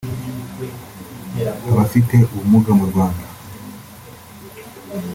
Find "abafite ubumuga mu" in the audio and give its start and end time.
1.69-2.85